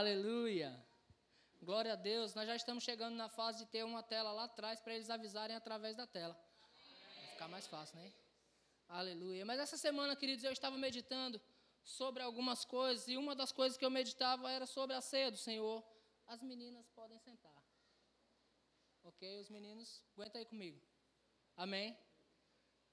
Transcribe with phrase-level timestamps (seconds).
[0.00, 0.70] Aleluia.
[1.60, 2.32] Glória a Deus.
[2.34, 5.54] Nós já estamos chegando na fase de ter uma tela lá atrás para eles avisarem
[5.54, 6.34] através da tela.
[7.16, 8.10] Vai ficar mais fácil, né?
[8.88, 9.44] Aleluia.
[9.44, 11.38] Mas essa semana, queridos, eu estava meditando
[11.84, 15.36] sobre algumas coisas e uma das coisas que eu meditava era sobre a ceia do
[15.36, 15.84] Senhor.
[16.26, 17.62] As meninas podem sentar.
[19.02, 19.40] Ok?
[19.42, 20.80] Os meninos, aguenta aí comigo.
[21.54, 21.94] Amém?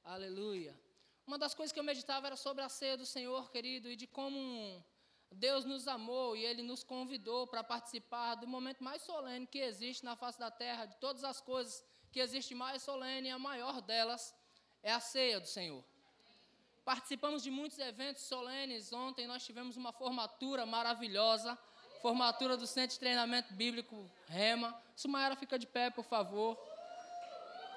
[0.04, 0.77] Aleluia.
[1.25, 4.05] Uma das coisas que eu meditava era sobre a ceia do Senhor, querido, e de
[4.05, 4.84] como
[5.32, 10.04] Deus nos amou e Ele nos convidou para participar do momento mais solene que existe
[10.04, 13.82] na face da terra, de todas as coisas que existe mais solene, e a maior
[13.82, 14.33] delas
[14.82, 15.83] é a ceia do Senhor.
[16.83, 18.92] Participamos de muitos eventos solenes.
[18.92, 21.57] Ontem nós tivemos uma formatura maravilhosa,
[22.02, 24.75] formatura do Centro de Treinamento Bíblico Rema.
[24.96, 26.57] Sumaera, fica de pé, por favor.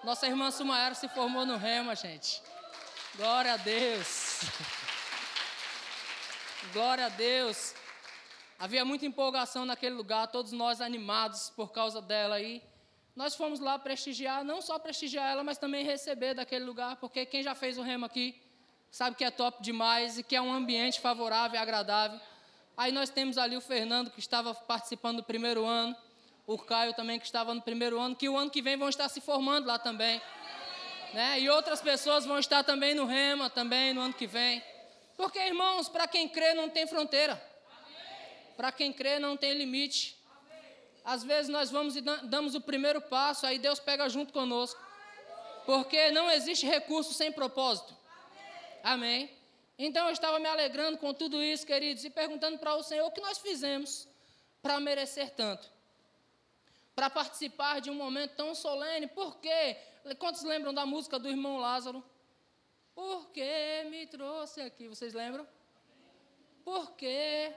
[0.03, 2.42] Nossa irmã Sumaera se formou no Rema, gente.
[3.16, 4.41] Glória a Deus.
[6.71, 7.75] Glória a Deus.
[8.59, 12.62] Havia muita empolgação naquele lugar, todos nós animados por causa dela aí.
[13.17, 17.42] Nós fomos lá prestigiar, não só prestigiar ela, mas também receber daquele lugar, porque quem
[17.42, 18.41] já fez o remo aqui
[18.91, 22.20] sabe que é top demais e que é um ambiente favorável e agradável.
[22.77, 25.95] Aí nós temos ali o Fernando, que estava participando do primeiro ano,
[26.47, 29.08] o Caio também, que estava no primeiro ano, que o ano que vem vão estar
[29.08, 30.23] se formando lá também.
[31.12, 31.41] Né?
[31.41, 34.62] E outras pessoas vão estar também no Rema, também no ano que vem.
[35.23, 37.41] Porque, irmãos, para quem crê não tem fronteira.
[38.56, 40.20] Para quem crê não tem limite.
[41.05, 44.81] Às vezes nós vamos e damos o primeiro passo, aí Deus pega junto conosco.
[45.64, 47.97] Porque não existe recurso sem propósito.
[48.83, 49.31] Amém.
[49.79, 53.12] Então eu estava me alegrando com tudo isso, queridos, e perguntando para o Senhor o
[53.12, 54.09] que nós fizemos
[54.61, 55.70] para merecer tanto.
[56.97, 59.07] Para participar de um momento tão solene.
[59.07, 59.77] Por quê?
[60.19, 62.03] Quantos lembram da música do irmão Lázaro?
[62.95, 65.47] Porque me trouxe aqui, vocês lembram?
[66.65, 67.53] Porque.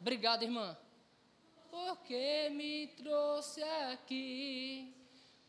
[0.00, 0.76] Obrigado, irmã.
[1.70, 4.94] Porque me trouxe aqui,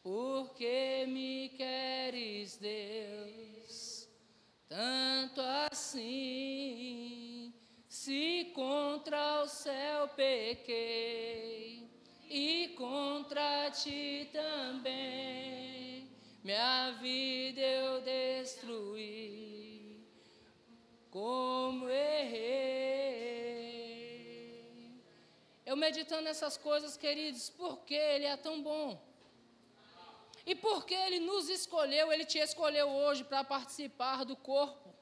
[0.03, 4.09] porque me queres, Deus,
[4.67, 7.53] tanto assim.
[7.87, 11.89] Se contra o céu pequei
[12.29, 16.06] e contra ti também
[16.47, 20.01] minha vida eu destruí,
[21.11, 22.47] como errei.
[25.65, 29.05] Eu meditando nessas coisas, queridos, porque Ele é tão bom.
[30.45, 34.95] E porque Ele nos escolheu, Ele te escolheu hoje para participar do corpo,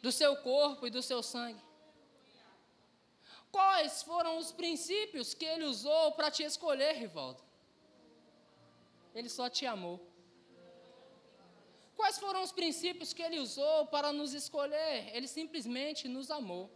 [0.00, 1.60] do seu corpo e do seu sangue.
[3.50, 7.42] Quais foram os princípios que Ele usou para te escolher, Rivaldo?
[9.12, 10.14] Ele só te amou.
[11.96, 15.10] Quais foram os princípios que ele usou para nos escolher?
[15.14, 16.70] Ele simplesmente nos amou.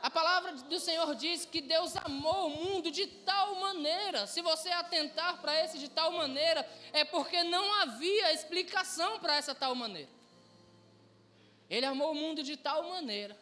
[0.00, 4.26] A palavra do Senhor diz que Deus amou o mundo de tal maneira.
[4.26, 9.54] Se você atentar para esse de tal maneira, é porque não havia explicação para essa
[9.54, 10.10] tal maneira.
[11.68, 13.36] Ele amou o mundo de tal maneira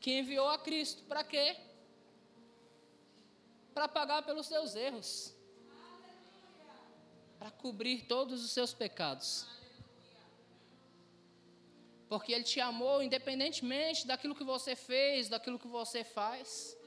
[0.00, 1.56] que enviou a Cristo para quê?
[3.74, 5.31] Para pagar pelos seus erros
[7.42, 9.48] para cobrir todos os seus pecados.
[12.08, 16.78] Porque Ele te amou independentemente daquilo que você fez, daquilo que você faz.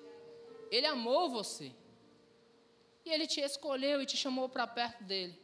[0.71, 1.73] Ele amou você.
[3.03, 5.38] E Ele te escolheu e te chamou para perto dele.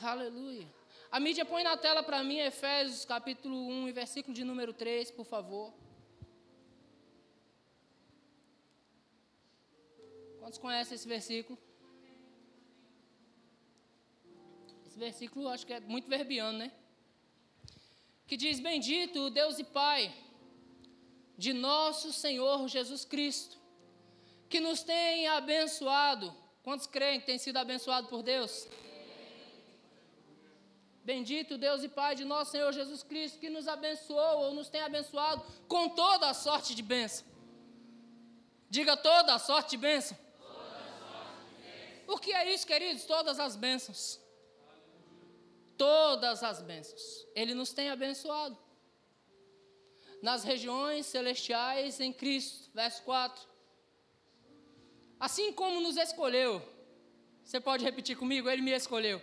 [0.00, 0.66] Aleluia.
[1.10, 5.26] A mídia põe na tela para mim Efésios capítulo 1 versículo de número 3, por
[5.26, 5.70] favor.
[10.40, 11.58] Quantos conhecem esse versículo?
[14.94, 16.70] Esse versículo acho que é muito verbiano, né?
[18.28, 20.14] Que diz: Bendito Deus e Pai
[21.36, 23.58] de nosso Senhor Jesus Cristo,
[24.48, 26.32] que nos tem abençoado.
[26.62, 28.68] Quantos creem que tem sido abençoado por Deus?
[31.02, 34.80] Bendito Deus e Pai de nosso Senhor Jesus Cristo, que nos abençoou ou nos tem
[34.80, 37.26] abençoado com toda a sorte de bênção.
[38.70, 40.16] Diga toda a sorte de bênção.
[40.16, 40.54] Sorte
[41.48, 42.14] de bênção.
[42.14, 43.04] O que é isso, queridos?
[43.06, 44.22] Todas as bênçãos
[45.76, 47.26] todas as bênçãos.
[47.34, 48.56] Ele nos tem abençoado.
[50.22, 53.46] Nas regiões celestiais em Cristo, verso 4.
[55.20, 56.62] Assim como nos escolheu,
[57.44, 58.48] você pode repetir comigo?
[58.48, 59.20] Ele me escolheu.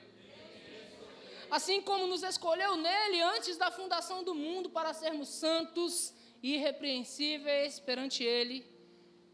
[1.49, 7.79] Assim como nos escolheu nele antes da fundação do mundo para sermos santos e irrepreensíveis
[7.79, 8.65] perante Ele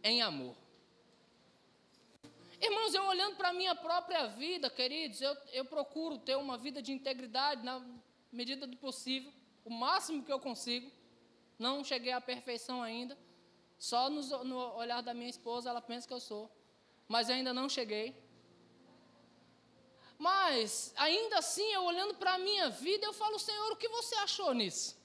[0.03, 0.55] em amor.
[2.59, 6.81] Irmãos, eu olhando para a minha própria vida, queridos, eu, eu procuro ter uma vida
[6.81, 7.85] de integridade na
[8.31, 9.31] medida do possível,
[9.63, 10.91] o máximo que eu consigo.
[11.59, 13.17] Não cheguei à perfeição ainda.
[13.77, 16.49] Só no, no olhar da minha esposa ela pensa que eu sou.
[17.07, 18.15] Mas ainda não cheguei.
[20.17, 24.15] Mas, ainda assim, eu olhando para a minha vida, eu falo, Senhor, o que você
[24.15, 24.96] achou nisso?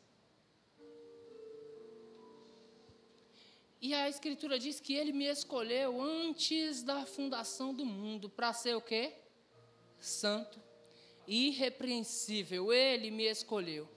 [3.87, 8.77] E a Escritura diz que Ele me escolheu antes da fundação do mundo para ser
[8.77, 9.13] o quê?
[9.99, 10.63] Santo,
[11.27, 12.73] irrepreensível.
[12.73, 13.89] Ele me escolheu.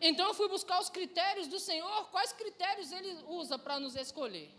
[0.00, 2.08] Então eu fui buscar os critérios do Senhor.
[2.10, 4.50] Quais critérios Ele usa para nos escolher?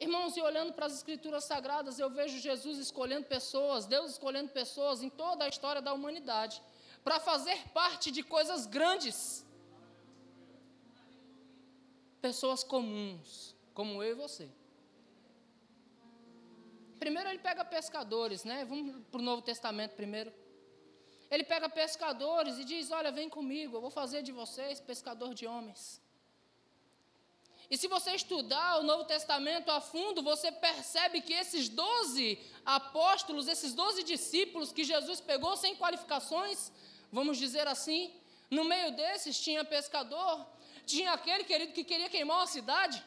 [0.00, 5.00] Irmãos, e olhando para as Escrituras Sagradas, eu vejo Jesus escolhendo pessoas, Deus escolhendo pessoas
[5.00, 6.60] em toda a história da humanidade,
[7.04, 9.44] para fazer parte de coisas grandes.
[12.20, 14.48] Pessoas comuns, como eu e você.
[16.98, 18.64] Primeiro ele pega pescadores, né?
[18.64, 20.32] Vamos para o Novo Testamento primeiro.
[21.30, 25.46] Ele pega pescadores e diz: Olha, vem comigo, eu vou fazer de vocês pescador de
[25.46, 26.00] homens.
[27.70, 33.46] E se você estudar o Novo Testamento a fundo, você percebe que esses doze apóstolos,
[33.46, 36.72] esses doze discípulos que Jesus pegou sem qualificações,
[37.12, 38.10] vamos dizer assim,
[38.50, 40.46] no meio desses tinha pescador,
[40.92, 42.98] tinha aquele querido que queria queimar uma cidade,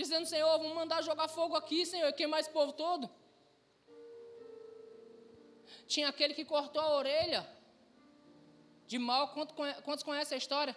[0.00, 3.10] dizendo: Senhor, vamos mandar jogar fogo aqui, Senhor, e queimar esse povo todo.
[5.92, 7.42] Tinha aquele que cortou a orelha
[8.90, 9.22] de mal,
[9.86, 10.74] quantos conhecem a história?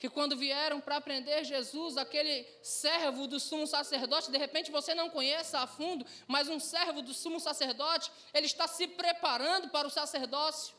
[0.00, 5.10] que quando vieram para prender Jesus, aquele servo do sumo sacerdote, de repente você não
[5.10, 9.90] conheça a fundo, mas um servo do sumo sacerdote, ele está se preparando para o
[9.90, 10.74] sacerdócio.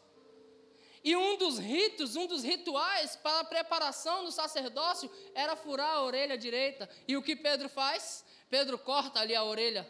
[1.03, 6.03] E um dos ritos, um dos rituais para a preparação do sacerdócio era furar a
[6.03, 6.87] orelha direita.
[7.07, 8.23] E o que Pedro faz?
[8.49, 9.89] Pedro corta ali a orelha.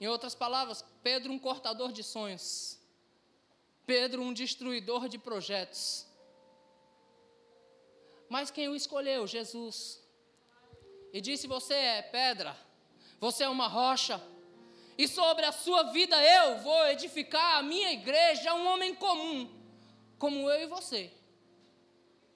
[0.00, 2.78] Em outras palavras, Pedro, um cortador de sonhos.
[3.86, 6.06] Pedro, um destruidor de projetos.
[8.28, 9.26] Mas quem o escolheu?
[9.26, 10.02] Jesus.
[11.12, 12.56] E disse: Você é pedra,
[13.20, 14.20] você é uma rocha,
[14.96, 19.50] e sobre a sua vida eu vou edificar a minha igreja, um homem comum,
[20.18, 21.10] como eu e você.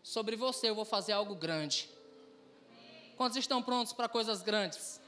[0.03, 1.89] Sobre você eu vou fazer algo grande.
[3.17, 5.01] Quantos estão prontos para coisas grandes?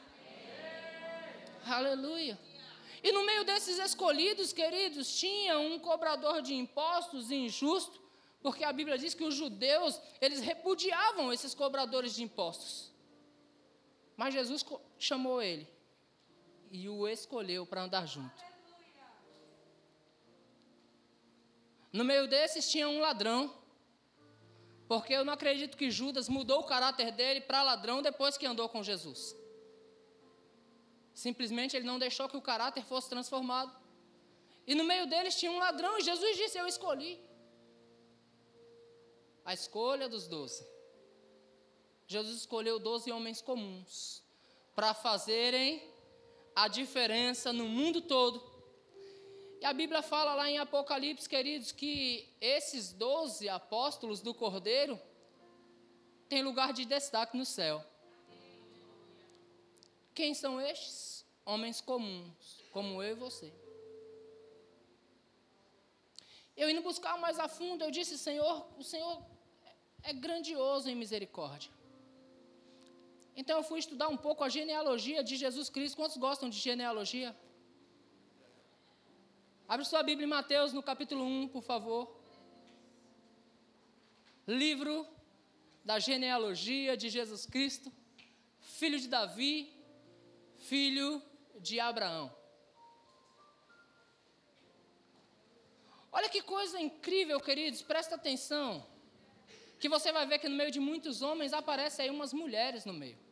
[1.67, 2.39] Aleluia.
[3.03, 8.01] E no meio desses escolhidos, queridos, tinha um cobrador de impostos injusto,
[8.43, 12.91] porque a Bíblia diz que os judeus, eles repudiavam esses cobradores de impostos.
[14.17, 14.65] Mas Jesus
[14.99, 15.67] chamou ele
[16.71, 18.43] e o escolheu para andar junto.
[21.93, 23.53] No meio desses tinha um ladrão,
[24.87, 28.69] porque eu não acredito que Judas mudou o caráter dele para ladrão depois que andou
[28.69, 29.37] com Jesus.
[31.13, 33.75] Simplesmente ele não deixou que o caráter fosse transformado.
[34.67, 37.21] E no meio deles tinha um ladrão, e Jesus disse: Eu escolhi.
[39.45, 40.65] A escolha dos doze.
[42.07, 44.23] Jesus escolheu doze homens comuns
[44.75, 45.83] para fazerem
[46.55, 48.51] a diferença no mundo todo.
[49.61, 54.99] E a Bíblia fala lá em Apocalipse, queridos, que esses doze apóstolos do Cordeiro
[56.29, 57.85] têm lugar de destaque no céu.
[60.15, 61.27] Quem são estes?
[61.45, 63.53] Homens comuns, como eu e você.
[66.57, 69.23] Eu indo buscar mais a fundo, eu disse, Senhor, o Senhor
[70.03, 71.71] é grandioso em misericórdia.
[73.41, 75.97] Então eu fui estudar um pouco a genealogia de Jesus Cristo.
[76.01, 77.31] Quantos gostam de genealogia?
[79.67, 82.03] Abre sua Bíblia em Mateus, no capítulo 1, por favor.
[84.47, 84.95] Livro
[85.83, 87.91] da genealogia de Jesus Cristo,
[88.61, 89.73] filho de Davi,
[90.59, 91.23] filho
[91.69, 92.27] de Abraão.
[96.13, 98.87] Olha que coisa incrível, queridos, presta atenção.
[99.79, 102.93] Que você vai ver que no meio de muitos homens aparecem aí umas mulheres no
[102.93, 103.30] meio.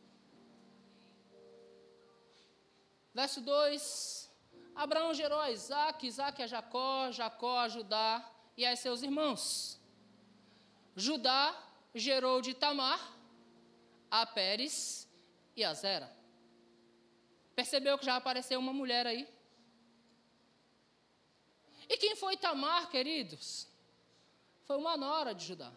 [3.13, 4.31] Verso 2:
[4.75, 8.25] Abraão gerou a Isaac, Isaac a Jacó, Jacó a Judá
[8.55, 9.79] e a seus irmãos.
[10.95, 11.55] Judá
[11.93, 12.99] gerou de Tamar
[14.09, 15.07] a Pérez
[15.55, 16.15] e a Zera.
[17.55, 19.27] Percebeu que já apareceu uma mulher aí?
[21.87, 23.67] E quem foi Tamar, queridos?
[24.65, 25.71] Foi uma nora de Judá.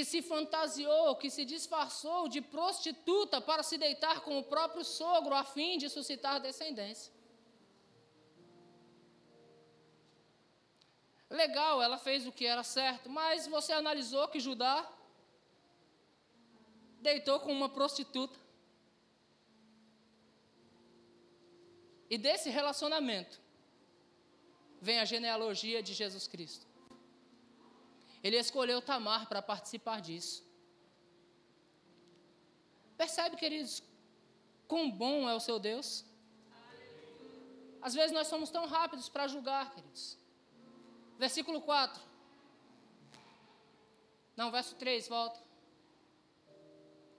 [0.00, 5.34] Que se fantasiou, que se disfarçou de prostituta para se deitar com o próprio sogro
[5.34, 7.12] a fim de suscitar descendência.
[11.28, 14.90] Legal, ela fez o que era certo, mas você analisou que Judá
[17.08, 18.38] deitou com uma prostituta.
[22.08, 23.38] E desse relacionamento
[24.80, 26.69] vem a genealogia de Jesus Cristo.
[28.22, 30.44] Ele escolheu Tamar para participar disso.
[32.96, 33.82] Percebe, queridos,
[34.68, 36.04] quão bom é o seu Deus?
[37.80, 40.18] Às vezes nós somos tão rápidos para julgar, queridos.
[41.18, 42.02] Versículo 4.
[44.36, 45.40] Não, verso 3, volta.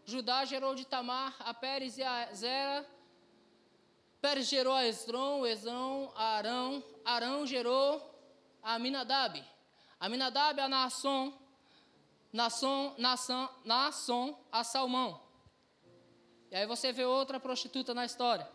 [0.05, 2.88] Judá gerou de Tamar a Pérez e a Zera.
[4.20, 6.84] Pérez gerou a Esdron, Esdron a Arão.
[7.03, 7.89] Arão gerou
[8.62, 9.43] a Aminadab.
[10.01, 11.31] Aminadab a Naasson.
[12.34, 15.22] Naasson, Naasson, Naasson a Salmão.
[16.50, 18.50] E aí você vê outra prostituta na história.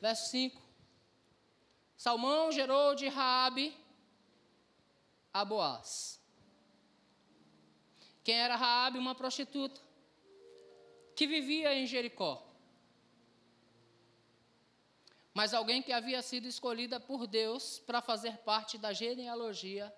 [0.00, 0.62] Verso 5.
[1.94, 3.76] Salmão gerou de Raabe
[5.32, 6.22] a Boaz.
[8.22, 8.98] Quem era Raabe?
[8.98, 9.78] Uma prostituta
[11.14, 12.42] que vivia em Jericó.
[15.34, 19.92] Mas alguém que havia sido escolhida por Deus para fazer parte da genealogia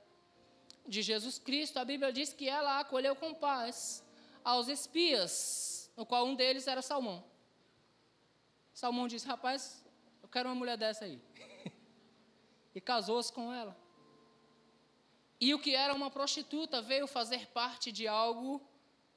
[0.88, 1.78] de Jesus Cristo.
[1.78, 4.02] A Bíblia diz que ela acolheu com paz
[4.42, 7.22] aos espias, no qual um deles era Salmão.
[8.72, 9.84] Salmão disse: Rapaz,
[10.22, 11.20] eu quero uma mulher dessa aí.
[12.74, 13.76] e casou-se com ela.
[15.38, 18.66] E o que era uma prostituta veio fazer parte de algo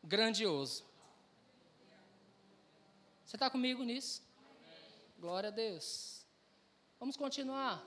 [0.03, 0.83] grandioso.
[3.23, 4.28] Você está comigo nisso?
[5.19, 6.25] Glória a Deus.
[6.97, 7.85] Vamos continuar.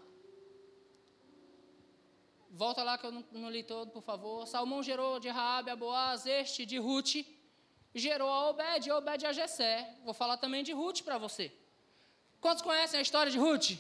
[2.50, 4.46] Volta lá que eu não, não li todo, por favor.
[4.46, 7.14] Salmão gerou de Raabe a Boaz, este de Ruth,
[7.94, 9.96] gerou a Obed, e Obed a Jessé.
[10.04, 11.50] Vou falar também de Ruth para você.
[12.38, 13.78] Quantos conhecem a história de Ruth?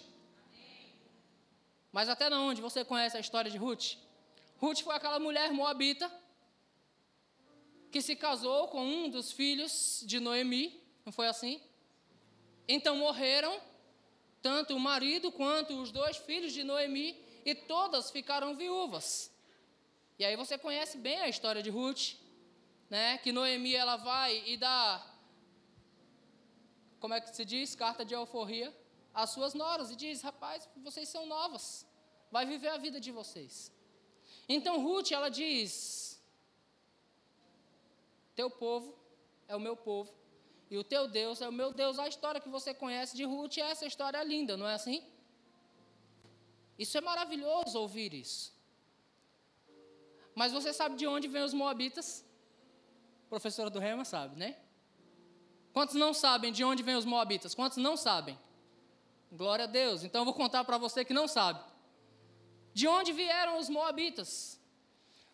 [1.92, 3.96] Mas até onde você conhece a história de Ruth?
[4.56, 6.10] Ruth foi aquela mulher moabita
[7.90, 11.60] que se casou com um dos filhos de Noemi, não foi assim?
[12.66, 13.60] Então morreram
[14.40, 19.30] tanto o marido quanto os dois filhos de Noemi e todas ficaram viúvas.
[20.18, 22.14] E aí você conhece bem a história de Ruth,
[22.88, 23.18] né?
[23.18, 25.04] Que Noemi ela vai e dá
[27.00, 28.72] como é que se diz, carta de alforria
[29.12, 31.86] às suas noras e diz: "Rapaz, vocês são novas.
[32.30, 33.72] Vai viver a vida de vocês."
[34.48, 36.22] Então Ruth, ela diz:
[38.34, 38.94] Teu povo
[39.48, 40.12] é o meu povo,
[40.72, 41.98] e o teu Deus é o meu Deus.
[41.98, 44.98] A história que você conhece de Ruth é essa história linda, não é assim?
[46.78, 48.44] Isso é maravilhoso ouvir isso.
[50.34, 52.24] Mas você sabe de onde vêm os moabitas?
[53.28, 54.56] Professora do Rema sabe, né?
[55.74, 57.54] Quantos não sabem de onde vêm os moabitas?
[57.54, 58.38] Quantos não sabem?
[59.30, 60.02] Glória a Deus.
[60.04, 61.62] Então eu vou contar para você que não sabe.
[62.72, 64.58] De onde vieram os moabitas?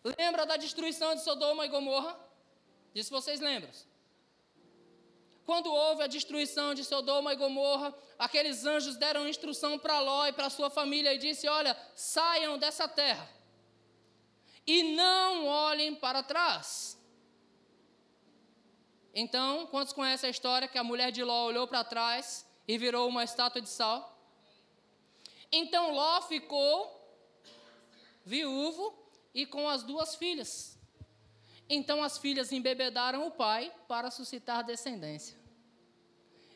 [0.03, 2.19] Lembra da destruição de Sodoma e Gomorra?
[2.93, 3.71] Disso vocês lembram?
[5.49, 10.31] Quando houve a destruição de Sodoma e Gomorra, aqueles anjos deram instrução para Ló e
[10.31, 13.27] para sua família e disse: "Olha, saiam dessa terra
[14.67, 16.95] e não olhem para trás."
[19.11, 23.09] Então, quantos conhecem a história que a mulher de Ló olhou para trás e virou
[23.09, 23.99] uma estátua de sal?
[25.51, 26.75] Então Ló ficou
[28.23, 28.85] viúvo
[29.33, 30.77] e com as duas filhas.
[31.67, 35.38] Então as filhas embebedaram o pai para suscitar descendência.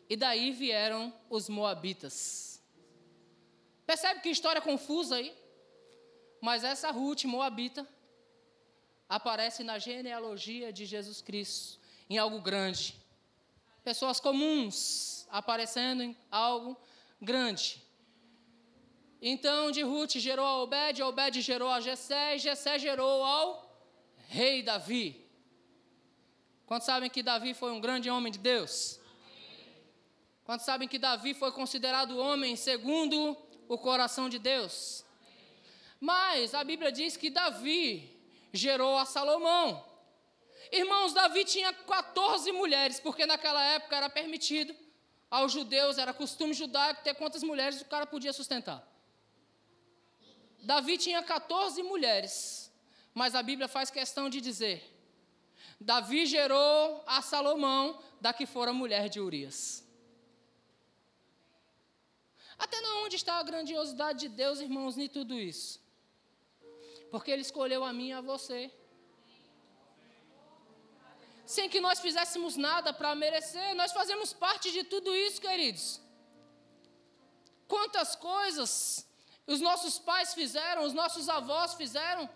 [0.10, 2.62] E daí vieram os moabitas.
[3.86, 5.36] Percebe que história confusa aí?
[6.42, 7.88] Mas essa Ruth moabita
[9.08, 11.80] aparece na genealogia de Jesus Cristo
[12.10, 12.96] em algo grande.
[13.84, 16.78] Pessoas comuns aparecendo em algo
[17.22, 17.82] grande.
[19.22, 23.48] Então de Ruth gerou a Obed, Obed gerou a Jessé, e Jessé gerou ao
[24.28, 25.26] rei Davi.
[26.66, 29.00] Quantos sabem que Davi foi um grande homem de Deus?
[30.44, 35.06] Quantos sabem que Davi foi considerado homem segundo o coração de Deus?
[36.00, 38.14] Mas a Bíblia diz que Davi
[38.52, 39.86] gerou a Salomão.
[40.70, 44.76] Irmãos, Davi tinha 14 mulheres, porque naquela época era permitido
[45.32, 48.86] aos judeus, era costume judaico ter quantas mulheres o cara podia sustentar.
[50.62, 52.72] Davi tinha 14 mulheres,
[53.14, 54.84] mas a Bíblia faz questão de dizer:
[55.80, 59.83] Davi gerou a Salomão, da que fora mulher de Urias.
[62.58, 65.82] Até onde está a grandiosidade de Deus, irmãos, em tudo isso?
[67.12, 68.72] Porque Ele escolheu a mim e a você.
[71.46, 76.02] Sem que nós fizéssemos nada para merecer, nós fazemos parte de tudo isso, queridos.
[77.68, 79.06] Quantas coisas
[79.46, 82.30] os nossos pais fizeram, os nossos avós fizeram.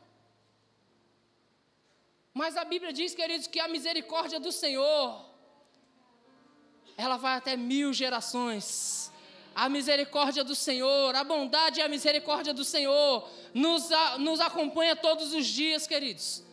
[2.34, 5.26] Mas a Bíblia diz, queridos, que a misericórdia do Senhor,
[6.98, 9.12] ela vai até mil gerações.
[9.58, 15.34] A misericórdia do Senhor, a bondade e a misericórdia do Senhor nos, nos acompanha todos
[15.34, 16.44] os dias, queridos.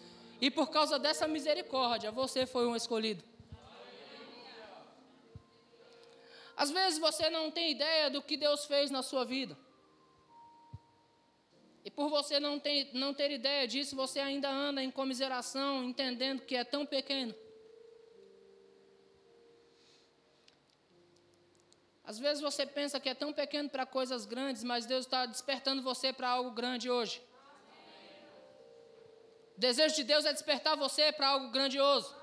[0.41, 3.23] E por causa dessa misericórdia, você foi um escolhido.
[6.57, 9.55] Às vezes você não tem ideia do que Deus fez na sua vida.
[11.85, 16.41] E por você não ter, não ter ideia disso, você ainda anda em comiseração, entendendo
[16.41, 17.35] que é tão pequeno.
[22.05, 25.83] Às vezes você pensa que é tão pequeno para coisas grandes, mas Deus está despertando
[25.83, 27.23] você para algo grande hoje.
[29.57, 32.15] O desejo de Deus é despertar você para algo grandioso.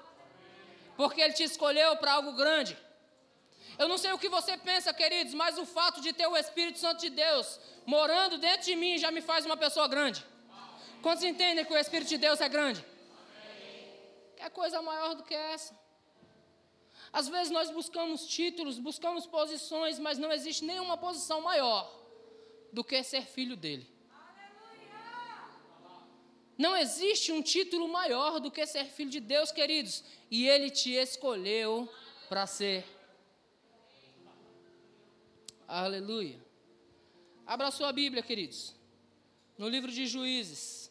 [0.96, 2.78] Porque Ele te escolheu para algo grande.
[3.80, 6.78] Eu não sei o que você pensa, queridos, mas o fato de ter o Espírito
[6.78, 10.24] Santo de Deus morando dentro de mim já me faz uma pessoa grande.
[11.02, 12.86] Quantos entendem que o Espírito de Deus é grande?
[14.38, 15.81] Que coisa maior do que essa?
[17.14, 21.92] Às vezes nós buscamos títulos, buscamos posições, mas não existe nenhuma posição maior
[22.72, 23.88] do que ser filho dele.
[26.58, 30.92] Não existe um título maior do que ser filho de Deus, queridos, e ele te
[30.92, 31.90] escolheu
[32.30, 32.86] para ser.
[35.68, 36.40] Aleluia.
[37.46, 38.76] Abra sua Bíblia, queridos,
[39.58, 40.91] no livro de Juízes.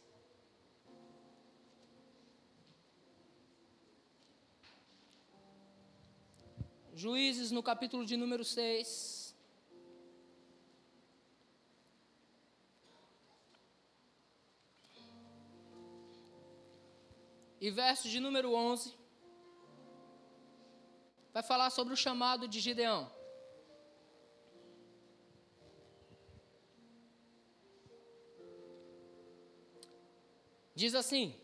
[7.02, 9.34] Juízes, no capítulo de número 6.
[17.58, 18.94] E verso de número 11.
[21.32, 23.10] Vai falar sobre o chamado de Gideão.
[30.74, 31.34] Diz assim: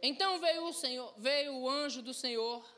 [0.00, 2.73] Então veio o Senhor, veio o anjo do Senhor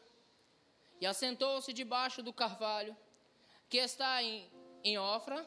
[1.00, 2.96] e assentou-se debaixo do carvalho
[3.68, 4.50] que está em,
[4.82, 5.46] em Ofra,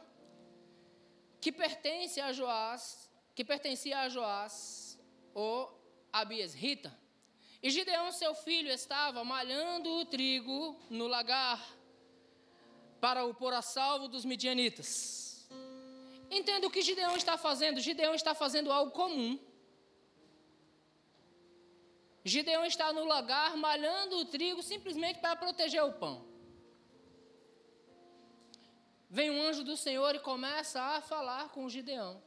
[1.42, 5.00] que pertence a Joás, que pertencia a Joás,
[5.34, 5.70] o
[6.12, 6.98] Abiesrita.
[7.62, 11.60] E Gideão, seu filho, estava malhando o trigo no lagar
[13.00, 15.50] para o pôr a salvo dos midianitas.
[16.30, 17.80] Entenda o que Gideão está fazendo.
[17.80, 19.40] Gideão está fazendo algo comum
[22.30, 26.26] Gideão está no lagar malhando o trigo simplesmente para proteger o pão.
[29.10, 32.22] Vem um anjo do Senhor e começa a falar com Gideão.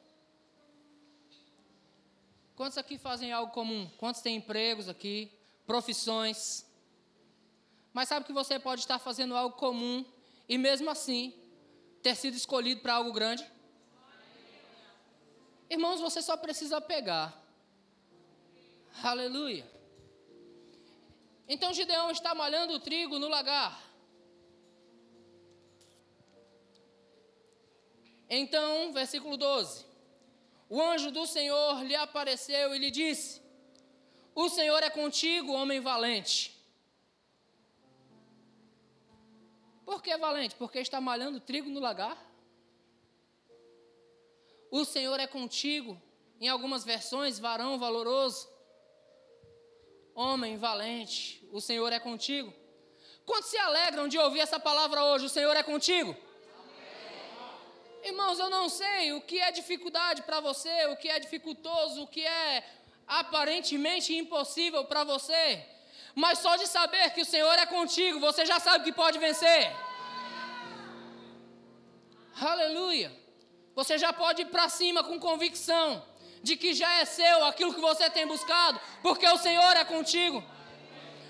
[2.56, 3.88] Quantos aqui fazem algo comum?
[3.96, 5.32] Quantos têm empregos aqui?
[5.64, 6.66] Profissões?
[7.92, 10.04] Mas sabe que você pode estar fazendo algo comum
[10.48, 11.32] e mesmo assim
[12.02, 13.48] ter sido escolhido para algo grande?
[15.70, 17.40] Irmãos, você só precisa pegar.
[19.02, 19.81] Aleluia.
[21.52, 23.78] Então Gideão está malhando o trigo no lagar.
[28.26, 29.84] Então, versículo 12:
[30.66, 33.42] O anjo do Senhor lhe apareceu e lhe disse:
[34.34, 36.58] O Senhor é contigo, homem valente.
[39.84, 40.54] Por que valente?
[40.54, 42.16] Porque está malhando trigo no lagar?
[44.70, 46.00] O Senhor é contigo,
[46.40, 48.52] em algumas versões, varão valoroso
[50.14, 52.52] homem valente, o Senhor é contigo.
[53.26, 55.26] Quantos se alegram de ouvir essa palavra hoje?
[55.26, 56.10] O Senhor é contigo?
[56.10, 58.10] Amém.
[58.10, 62.06] Irmãos, eu não sei o que é dificuldade para você, o que é dificultoso, o
[62.06, 62.64] que é
[63.06, 65.64] aparentemente impossível para você,
[66.14, 69.70] mas só de saber que o Senhor é contigo, você já sabe que pode vencer.
[72.40, 73.12] Aleluia.
[73.74, 76.02] Você já pode ir para cima com convicção
[76.42, 80.42] de que já é seu aquilo que você tem buscado, porque o Senhor é contigo.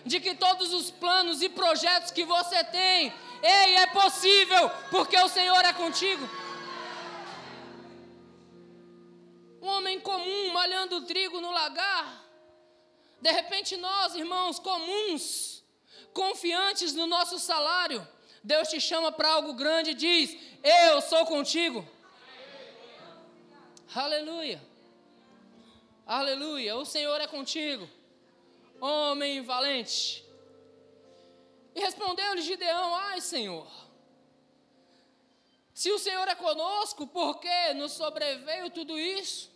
[0.04, 3.12] De que todos os planos e projetos que você tem,
[3.42, 6.28] ei, é possível, porque o Senhor é contigo.
[9.60, 12.24] Um homem comum malhando trigo no lagar.
[13.20, 15.62] De repente, nós, irmãos comuns,
[16.12, 18.06] confiantes no nosso salário,
[18.42, 21.86] Deus te chama para algo grande e diz: Eu sou contigo.
[23.94, 24.60] Aleluia.
[26.06, 27.88] Aleluia, o Senhor é contigo,
[28.82, 30.24] homem valente.
[31.74, 33.66] E respondeu-lhe Gideão: Ai, Senhor,
[35.72, 39.50] se o Senhor é conosco, por que nos sobreveio tudo isso?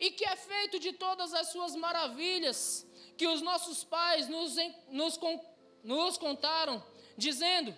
[0.00, 4.56] E que é feito de todas as suas maravilhas que os nossos pais nos,
[4.88, 5.20] nos,
[5.84, 6.82] nos contaram,
[7.16, 7.76] dizendo: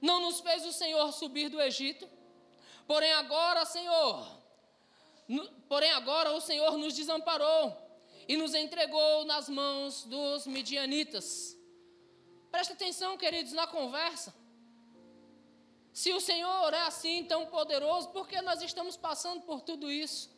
[0.00, 2.08] Não nos fez o Senhor subir do Egito?
[2.86, 4.40] Porém, agora, Senhor,
[5.68, 7.89] Porém, agora o Senhor nos desamparou
[8.30, 11.58] e nos entregou nas mãos dos midianitas.
[12.48, 14.32] Presta atenção, queridos, na conversa.
[15.92, 20.30] Se o Senhor é assim tão poderoso, por que nós estamos passando por tudo isso?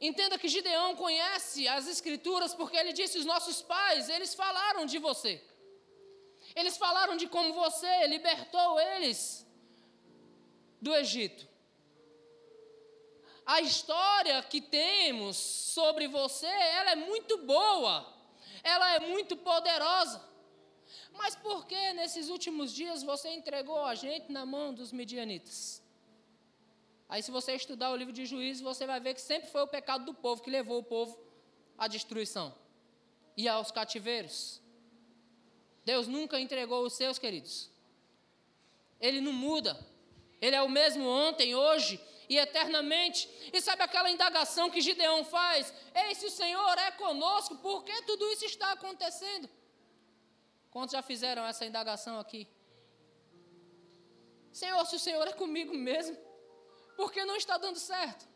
[0.00, 4.98] Entenda que Gideão conhece as Escrituras porque ele disse: os nossos pais, eles falaram de
[4.98, 5.40] você.
[6.56, 9.46] Eles falaram de como você libertou eles
[10.82, 11.49] do Egito.
[13.54, 18.06] A história que temos sobre você, ela é muito boa,
[18.62, 20.22] ela é muito poderosa.
[21.12, 25.82] Mas por que nesses últimos dias você entregou a gente na mão dos midianitas?
[27.08, 29.66] Aí, se você estudar o livro de Juízes, você vai ver que sempre foi o
[29.66, 31.18] pecado do povo que levou o povo
[31.76, 32.54] à destruição
[33.36, 34.62] e aos cativeiros.
[35.84, 37.68] Deus nunca entregou os seus, queridos.
[39.00, 39.76] Ele não muda.
[40.40, 41.98] Ele é o mesmo ontem, hoje
[42.30, 43.28] e eternamente.
[43.52, 45.74] E sabe aquela indagação que Gideão faz?
[45.92, 49.50] Ei, se o Senhor é conosco, por que tudo isso está acontecendo?
[50.70, 52.46] Quantos já fizeram essa indagação aqui?
[54.52, 56.16] Senhor, se o Senhor é comigo mesmo,
[56.96, 58.28] porque não está dando certo?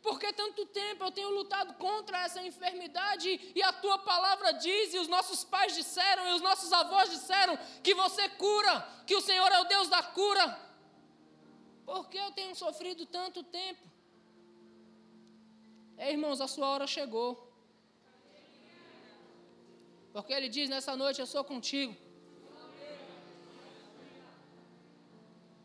[0.00, 4.98] Porque tanto tempo eu tenho lutado contra essa enfermidade e a tua palavra diz, e
[4.98, 8.74] os nossos pais disseram, e os nossos avós disseram, que você cura,
[9.06, 10.69] que o Senhor é o Deus da cura.
[11.90, 13.84] Por que eu tenho sofrido tanto tempo?
[16.02, 17.30] É, irmãos, a sua hora chegou.
[20.12, 21.96] Porque ele diz nessa noite: Eu sou contigo.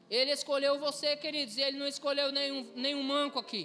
[0.09, 3.63] Ele escolheu você, queridos, e ele não escolheu nenhum, nenhum manco aqui.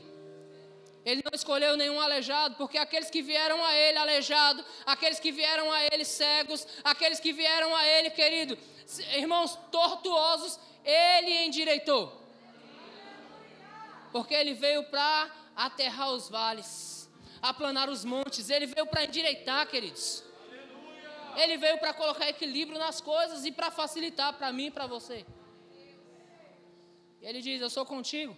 [1.03, 5.73] Ele não escolheu nenhum aleijado, porque aqueles que vieram a ele aleijado, aqueles que vieram
[5.73, 8.59] a ele cegos, aqueles que vieram a ele, querido,
[9.17, 12.20] irmãos tortuosos, ele endireitou.
[14.13, 17.09] Porque ele veio para aterrar os vales,
[17.41, 20.25] aplanar os montes, ele veio para endireitar, queridos.
[21.37, 25.25] Ele veio para colocar equilíbrio nas coisas e para facilitar para mim e para você.
[27.21, 28.37] E ele diz: Eu sou contigo.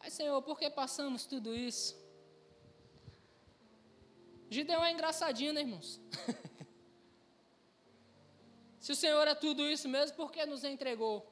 [0.00, 1.94] Ai, Senhor, por que passamos tudo isso?
[4.48, 6.00] Gideão é engraçadinho, né, irmãos?
[8.80, 11.29] Se o Senhor é tudo isso mesmo, por que nos entregou?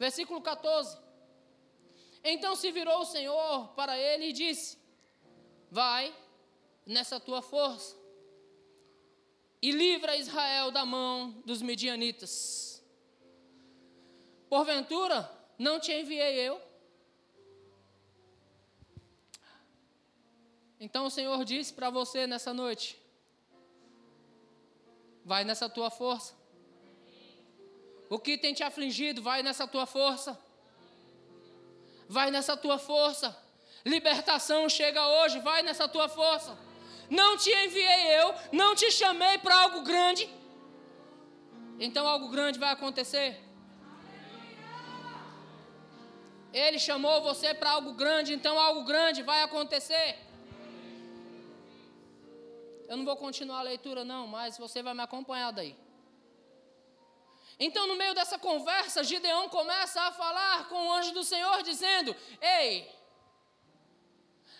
[0.00, 0.98] Versículo 14.
[2.24, 4.78] Então se virou o Senhor para ele e disse:
[5.70, 6.16] Vai
[6.86, 7.94] nessa tua força
[9.60, 12.82] e livra Israel da mão dos medianitas.
[14.48, 16.58] Porventura, não te enviei eu?
[20.80, 22.98] Então o Senhor disse para você nessa noite:
[25.26, 26.39] vai nessa tua força.
[28.14, 30.32] O que tem te afligido, vai nessa tua força.
[32.08, 33.28] Vai nessa tua força.
[33.84, 36.58] Libertação chega hoje, vai nessa tua força.
[37.08, 40.28] Não te enviei eu, não te chamei para algo grande.
[41.78, 43.28] Então algo grande vai acontecer.
[46.52, 50.18] Ele chamou você para algo grande, então algo grande vai acontecer.
[52.88, 55.76] Eu não vou continuar a leitura, não, mas você vai me acompanhar daí.
[57.66, 62.16] Então, no meio dessa conversa, Gideão começa a falar com o anjo do Senhor, dizendo:
[62.40, 62.90] Ei,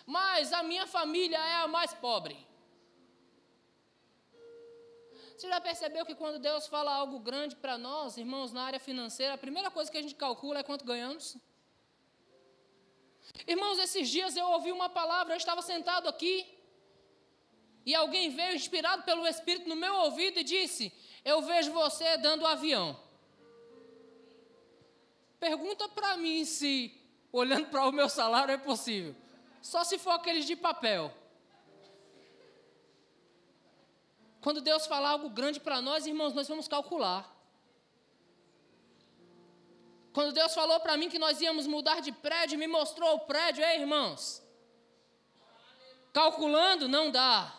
[0.05, 2.37] mas a minha família é a mais pobre.
[5.35, 9.33] Você já percebeu que quando Deus fala algo grande para nós, irmãos, na área financeira,
[9.33, 11.35] a primeira coisa que a gente calcula é quanto ganhamos?
[13.47, 16.35] Irmãos, esses dias eu ouvi uma palavra, eu estava sentado aqui,
[17.83, 22.45] e alguém veio inspirado pelo Espírito no meu ouvido e disse: Eu vejo você dando
[22.45, 22.99] avião.
[25.39, 26.95] Pergunta para mim se,
[27.31, 29.15] olhando para o meu salário, é possível.
[29.61, 31.13] Só se for aqueles de papel.
[34.41, 37.29] Quando Deus falar algo grande para nós, irmãos, nós vamos calcular.
[40.13, 43.63] Quando Deus falou para mim que nós íamos mudar de prédio, me mostrou o prédio,
[43.63, 44.41] ei, irmãos.
[46.11, 47.53] Calculando não dá.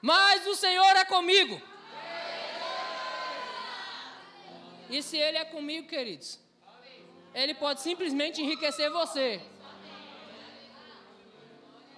[0.00, 1.60] Mas o Senhor é comigo.
[4.94, 6.38] E se Ele é comigo, queridos,
[7.34, 9.42] Ele pode simplesmente enriquecer você.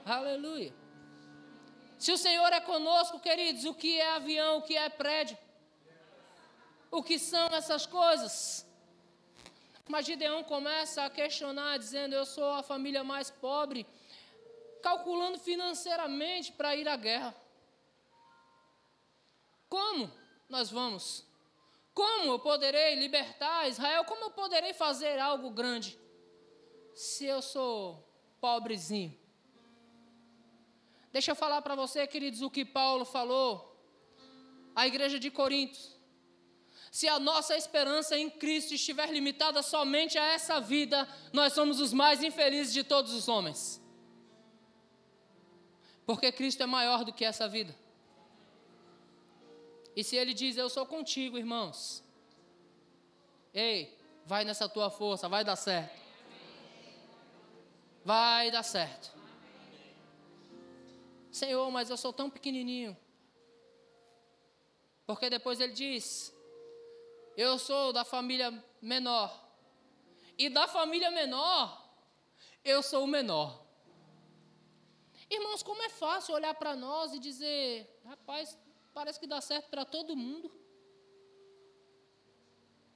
[0.02, 0.72] Aleluia.
[1.98, 5.36] Se o Senhor é conosco, queridos, o que é avião, o que é prédio?
[6.90, 8.66] O que são essas coisas?
[9.86, 13.86] Mas Gideão começa a questionar, dizendo: Eu sou a família mais pobre,
[14.82, 17.34] calculando financeiramente para ir à guerra.
[19.68, 20.10] Como
[20.48, 21.25] nós vamos?
[21.96, 24.04] Como eu poderei libertar Israel?
[24.04, 25.98] Como eu poderei fazer algo grande
[26.94, 28.06] se eu sou
[28.38, 29.18] pobrezinho?
[31.10, 33.50] Deixa eu falar para você, queridos, o que Paulo falou
[34.74, 35.78] a igreja de Corinto.
[36.92, 41.94] Se a nossa esperança em Cristo estiver limitada somente a essa vida, nós somos os
[41.94, 43.82] mais infelizes de todos os homens.
[46.04, 47.74] Porque Cristo é maior do que essa vida.
[49.96, 52.04] E se Ele diz, Eu sou contigo, irmãos.
[53.54, 55.98] Ei, vai nessa tua força, vai dar certo.
[58.04, 59.16] Vai dar certo.
[61.32, 62.96] Senhor, mas eu sou tão pequenininho.
[65.06, 66.34] Porque depois ele diz:
[67.36, 69.44] Eu sou da família menor.
[70.38, 71.90] E da família menor,
[72.64, 73.64] eu sou o menor.
[75.30, 78.58] Irmãos, como é fácil olhar para nós e dizer: Rapaz,
[78.96, 80.50] parece que dá certo para todo mundo.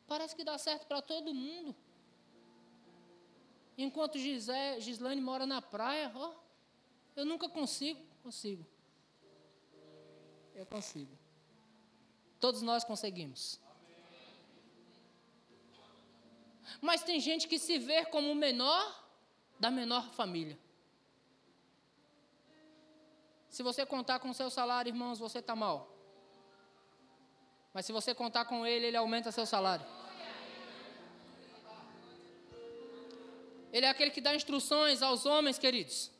[0.06, 1.76] Parece que dá certo para todo mundo.
[3.76, 6.32] Enquanto Gisé, Gislane mora na praia, ó,
[7.14, 8.02] eu nunca consigo.
[8.22, 8.64] Consigo.
[10.54, 11.14] Eu consigo.
[12.40, 13.60] Todos nós conseguimos.
[16.80, 18.82] Mas tem gente que se vê como o menor
[19.58, 20.58] da menor família.
[23.50, 25.78] Se você contar com o seu salário, irmãos, você está mal.
[27.74, 29.84] Mas se você contar com ele, ele aumenta seu salário.
[33.72, 36.12] Ele é aquele que dá instruções aos homens, queridos.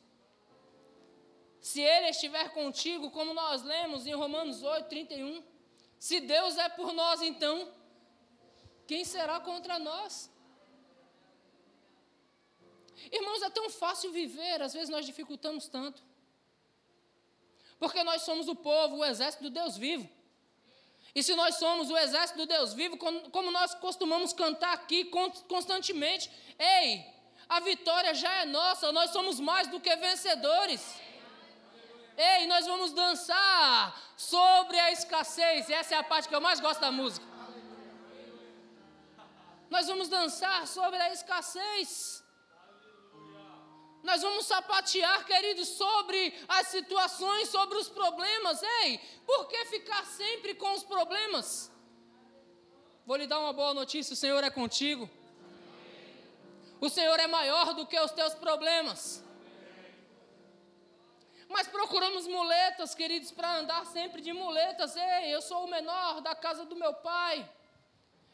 [1.59, 5.43] Se ele estiver contigo, como nós lemos em Romanos 8, 31.
[5.97, 7.71] Se Deus é por nós, então,
[8.87, 10.29] quem será contra nós?
[13.11, 16.10] Irmãos, é tão fácil viver, às vezes nós dificultamos tanto.
[17.81, 20.07] Porque nós somos o povo, o exército do Deus vivo.
[21.15, 25.05] E se nós somos o exército do Deus vivo, como nós costumamos cantar aqui
[25.49, 27.03] constantemente, ei,
[27.49, 30.81] a vitória já é nossa, nós somos mais do que vencedores.
[32.15, 35.67] Ei, nós vamos dançar sobre a escassez.
[35.67, 37.25] E essa é a parte que eu mais gosto da música.
[39.71, 42.20] Nós vamos dançar sobre a escassez.
[44.03, 48.61] Nós vamos sapatear, queridos, sobre as situações, sobre os problemas.
[48.81, 51.71] Ei, por que ficar sempre com os problemas?
[53.05, 55.09] Vou lhe dar uma boa notícia: o Senhor é contigo.
[56.79, 59.23] O Senhor é maior do que os teus problemas.
[61.47, 64.95] Mas procuramos muletas, queridos, para andar sempre de muletas.
[64.95, 67.47] Ei, eu sou o menor da casa do meu pai.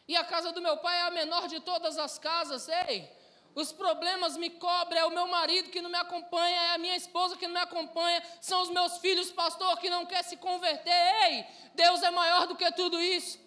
[0.08, 2.70] E a casa do meu pai é a menor de todas as casas.
[2.70, 3.12] Ei,
[3.58, 6.96] os problemas me cobrem, é o meu marido que não me acompanha, é a minha
[6.96, 10.92] esposa que não me acompanha, são os meus filhos, pastor, que não quer se converter.
[11.24, 11.44] Ei,
[11.74, 13.40] Deus é maior do que tudo isso.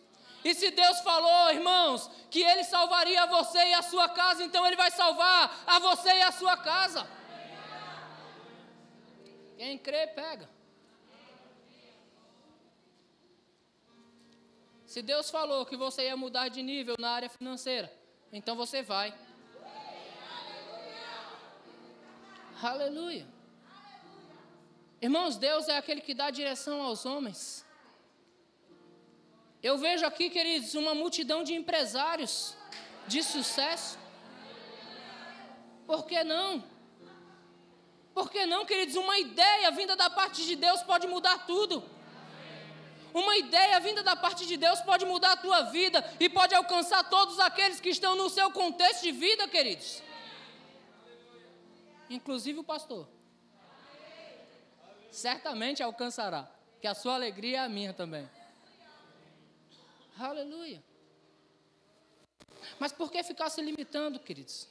[0.45, 4.75] E se Deus falou, irmãos, que Ele salvaria você e a sua casa, então Ele
[4.75, 7.07] vai salvar a você e a sua casa.
[9.57, 10.51] Quem crê, pega.
[14.87, 17.93] Se Deus falou que você ia mudar de nível na área financeira,
[18.33, 19.15] então você vai.
[22.63, 23.27] Aleluia.
[25.01, 27.65] Irmãos, Deus é aquele que dá direção aos homens.
[29.63, 32.55] Eu vejo aqui, queridos, uma multidão de empresários
[33.07, 33.99] de sucesso.
[35.87, 36.63] Por que não?
[38.13, 38.95] Por que não, queridos?
[38.95, 41.83] Uma ideia vinda da parte de Deus pode mudar tudo.
[43.15, 47.09] Uma ideia vinda da parte de Deus pode mudar a tua vida e pode alcançar
[47.09, 50.03] todos aqueles que estão no seu contexto de vida, queridos.
[52.11, 53.09] Inclusive o pastor.
[55.11, 58.29] Certamente alcançará, que a sua alegria é a minha também.
[60.19, 60.83] Aleluia.
[62.79, 64.69] Mas por que ficar se limitando, queridos?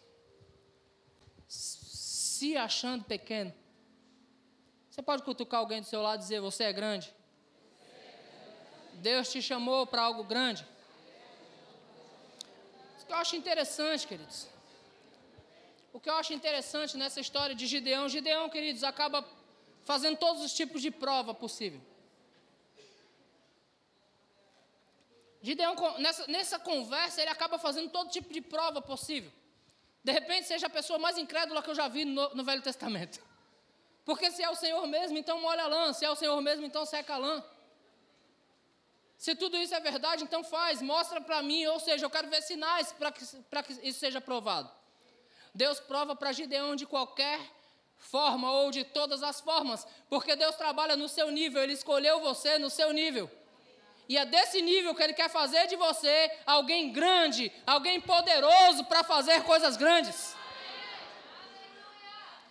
[2.39, 3.54] se achando pequeno.
[4.89, 7.13] Você pode cutucar alguém do seu lado e dizer: Você é grande.
[8.93, 10.65] Deus te chamou para algo grande.
[13.02, 14.47] O que eu acho interessante, queridos.
[15.91, 19.28] O que eu acho interessante nessa história de Gideão, Gideão, queridos, acaba
[19.84, 21.82] fazendo todos os tipos de prova possível.
[25.41, 29.32] Gideão, nessa, nessa conversa, ele acaba fazendo todo tipo de prova possível.
[30.04, 33.19] De repente seja a pessoa mais incrédula que eu já vi no, no Velho Testamento.
[34.06, 35.93] Porque se é o Senhor mesmo, então molha a lã.
[35.93, 37.43] Se é o Senhor mesmo, então seca a lã.
[39.17, 42.41] Se tudo isso é verdade, então faz, mostra para mim, ou seja, eu quero ver
[42.41, 44.79] sinais para que, que isso seja provado.
[45.60, 47.38] Deus prova para Gideão de qualquer
[47.98, 52.58] forma ou de todas as formas, porque Deus trabalha no seu nível, Ele escolheu você
[52.58, 53.30] no seu nível.
[54.08, 59.04] E é desse nível que Ele quer fazer de você alguém grande, alguém poderoso para
[59.04, 60.34] fazer coisas grandes.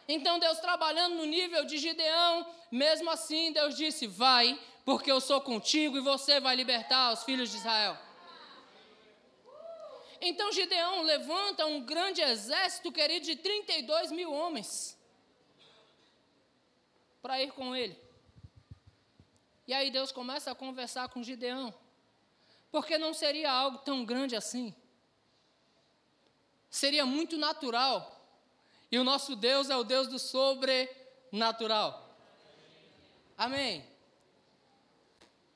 [0.06, 5.40] Então Deus trabalhando no nível de Gideão, mesmo assim Deus disse: Vai, porque eu sou
[5.40, 8.07] contigo e você vai libertar os filhos de Israel.
[10.20, 14.98] Então Gideão levanta um grande exército, querido, de 32 mil homens
[17.22, 17.96] para ir com ele.
[19.66, 21.74] E aí Deus começa a conversar com Gideão,
[22.70, 24.74] porque não seria algo tão grande assim.
[26.70, 28.14] Seria muito natural.
[28.90, 32.16] E o nosso Deus é o Deus do sobrenatural.
[33.36, 33.86] Amém.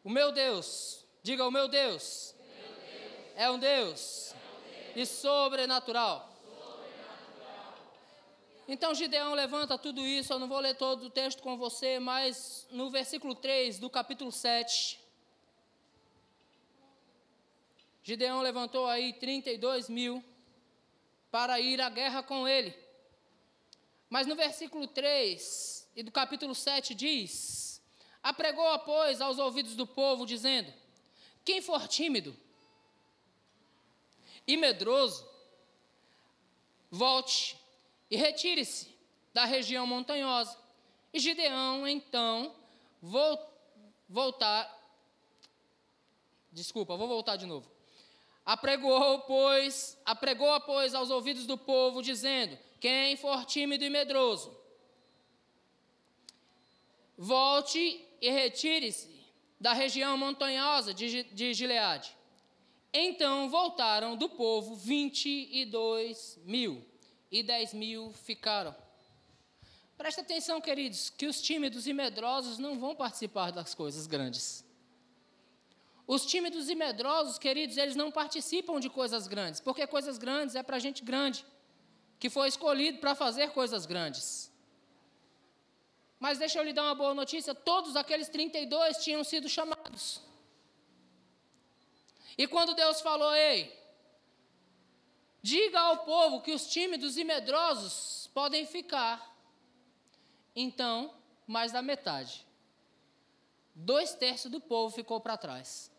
[0.04, 2.34] O meu Deus, diga o meu Deus,
[3.34, 4.31] é um Deus
[4.94, 6.30] e sobrenatural.
[8.68, 12.66] Então Gideão levanta tudo isso, eu não vou ler todo o texto com você, mas
[12.70, 14.98] no versículo 3 do capítulo 7,
[18.04, 20.24] Gideão levantou aí 32 mil
[21.30, 22.74] para ir à guerra com ele.
[24.08, 27.82] Mas no versículo 3 e do capítulo 7 diz:
[28.22, 30.72] Apregou, pois, aos ouvidos do povo, dizendo:
[31.44, 32.36] Quem for tímido,
[34.46, 35.26] e medroso,
[36.90, 37.56] volte
[38.10, 38.94] e retire-se
[39.32, 40.58] da região montanhosa.
[41.12, 42.54] E Gideão, então,
[43.00, 43.38] vou
[44.08, 44.70] voltar.
[46.50, 47.70] Desculpa, vou voltar de novo.
[48.44, 54.56] Apregou, pois, apregou, pois, aos ouvidos do povo, dizendo: Quem for tímido e medroso,
[57.16, 59.12] volte e retire-se
[59.60, 62.16] da região montanhosa de, de Gileade.
[62.92, 66.84] Então voltaram do povo vinte e dois mil,
[67.30, 68.74] e dez mil ficaram.
[69.96, 74.64] Presta atenção, queridos, que os tímidos e medrosos não vão participar das coisas grandes.
[76.06, 80.62] Os tímidos e medrosos, queridos, eles não participam de coisas grandes, porque coisas grandes é
[80.62, 81.46] para gente grande,
[82.18, 84.52] que foi escolhido para fazer coisas grandes.
[86.18, 90.20] Mas deixa eu lhe dar uma boa notícia: todos aqueles 32 tinham sido chamados.
[92.36, 93.78] E quando Deus falou, ei,
[95.42, 99.36] diga ao povo que os tímidos e medrosos podem ficar,
[100.54, 101.14] então,
[101.46, 102.46] mais da metade,
[103.74, 105.90] dois terços do povo ficou para trás.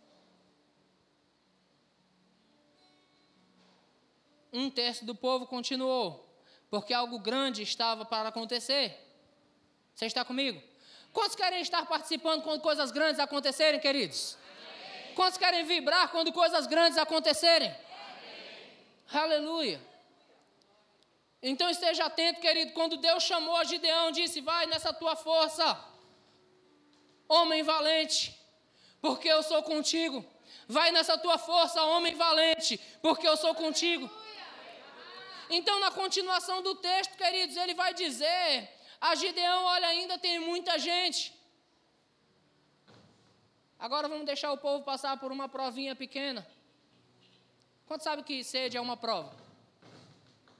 [4.51, 6.29] Um terço do povo continuou,
[6.69, 8.99] porque algo grande estava para acontecer.
[9.95, 10.61] Você está comigo?
[11.11, 14.37] Quantos querem estar participando quando coisas grandes acontecerem, queridos?
[15.15, 17.69] Quantos querem vibrar quando coisas grandes acontecerem?
[17.69, 19.23] Amém.
[19.23, 19.81] Aleluia.
[21.41, 22.71] Então esteja atento, querido.
[22.73, 25.65] Quando Deus chamou a Gideão, disse: Vai nessa tua força,
[27.27, 28.33] homem valente,
[29.01, 30.25] porque eu sou contigo.
[30.67, 34.09] Vai nessa tua força, homem valente, porque eu sou contigo.
[35.49, 38.69] Então, na continuação do texto, queridos, ele vai dizer:
[39.01, 41.33] A Gideão, olha, ainda tem muita gente.
[43.85, 46.41] Agora vamos deixar o povo passar por uma provinha pequena.
[47.85, 49.35] Quantos sabem que sede é uma prova?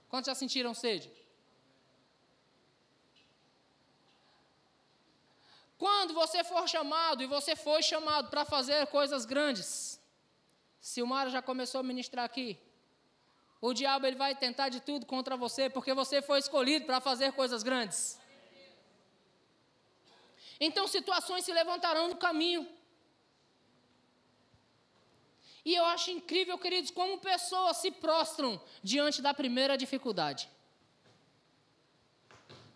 [0.10, 1.10] Quantos já sentiram sede?
[5.78, 9.72] Quando você for chamado, e você foi chamado para fazer coisas grandes,
[10.82, 12.60] Silmara já começou a ministrar aqui.
[13.62, 17.32] O diabo ele vai tentar de tudo contra você, porque você foi escolhido para fazer
[17.32, 18.20] coisas grandes.
[20.60, 22.83] Então situações se levantarão no caminho.
[25.66, 30.50] E eu acho incrível, queridos, como pessoas se prostram diante da primeira dificuldade.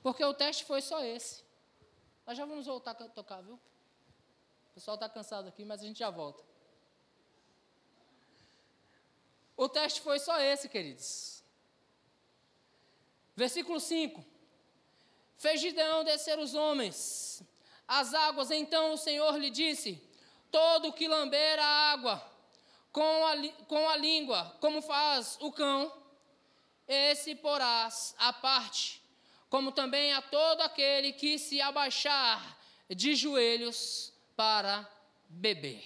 [0.02, 1.44] Porque o teste foi só esse.
[2.26, 3.56] Nós já vamos voltar a tocar, viu?
[3.56, 6.44] O pessoal está cansado aqui, mas a gente já volta.
[9.58, 11.44] O teste foi só esse, queridos.
[13.36, 14.24] Versículo 5.
[15.36, 17.44] Fez Gideão descer os homens.
[17.88, 20.02] As águas, então o Senhor lhe disse:
[20.52, 22.37] Todo que lamber a água
[22.98, 25.96] com a, com a língua, como faz o cão,
[26.88, 29.00] esse porás à parte,
[29.52, 32.58] como também a todo aquele que se abaixar
[32.90, 34.90] de joelhos para
[35.30, 35.86] beber.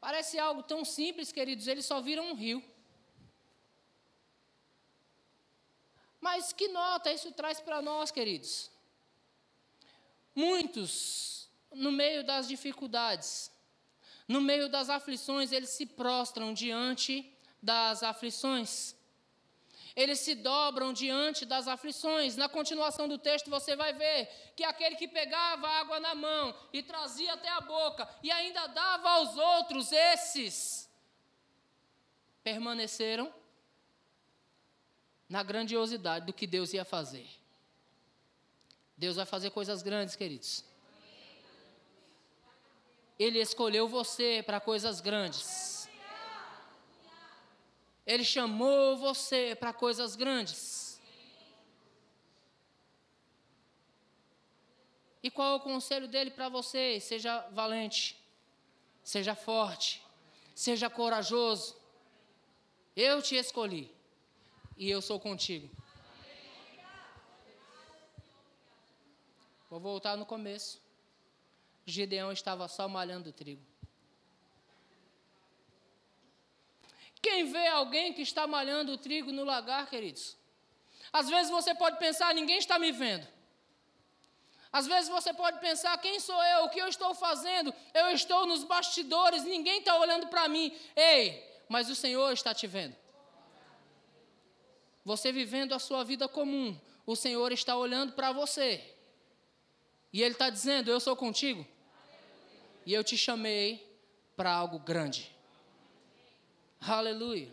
[0.00, 2.62] Parece algo tão simples, queridos, eles só viram um rio.
[6.20, 8.70] Mas que nota isso traz para nós, queridos?
[10.32, 13.50] Muitos, no meio das dificuldades,
[14.28, 18.94] no meio das aflições, eles se prostram diante das aflições.
[19.94, 22.36] Eles se dobram diante das aflições.
[22.36, 26.82] Na continuação do texto, você vai ver que aquele que pegava água na mão e
[26.82, 30.86] trazia até a boca e ainda dava aos outros, esses
[32.44, 33.32] permaneceram
[35.28, 37.26] na grandiosidade do que Deus ia fazer.
[38.96, 40.64] Deus vai fazer coisas grandes, queridos.
[43.18, 45.88] Ele escolheu você para coisas grandes.
[48.06, 51.00] Ele chamou você para coisas grandes.
[55.22, 57.00] E qual é o conselho dele para você?
[57.00, 58.16] Seja valente,
[59.02, 60.00] seja forte,
[60.54, 61.76] seja corajoso.
[62.94, 63.90] Eu te escolhi
[64.76, 65.68] e eu sou contigo.
[69.68, 70.85] Vou voltar no começo.
[71.86, 73.64] Gideão estava só malhando trigo.
[77.22, 80.36] Quem vê alguém que está malhando trigo no lagar, queridos?
[81.12, 83.26] Às vezes você pode pensar, ninguém está me vendo.
[84.72, 86.64] Às vezes você pode pensar, quem sou eu?
[86.64, 87.72] O que eu estou fazendo?
[87.94, 90.76] Eu estou nos bastidores, ninguém está olhando para mim.
[90.94, 92.94] Ei, mas o Senhor está te vendo.
[95.04, 98.84] Você vivendo a sua vida comum, o Senhor está olhando para você.
[100.12, 101.66] E Ele está dizendo: Eu sou contigo.
[102.86, 103.84] E eu te chamei
[104.36, 105.34] para algo grande.
[106.80, 107.52] Aleluia.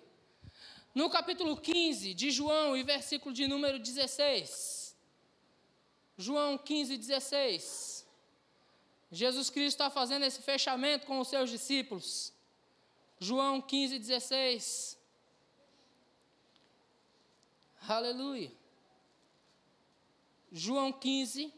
[0.93, 4.95] No capítulo 15 de João, e versículo de número 16.
[6.15, 8.07] João 15, 16.
[9.11, 12.31] Jesus Cristo está fazendo esse fechamento com os seus discípulos.
[13.19, 14.99] João 15, 16.
[17.87, 18.51] Aleluia.
[20.51, 21.51] João 15,